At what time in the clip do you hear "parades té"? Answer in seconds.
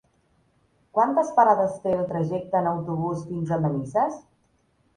1.35-1.93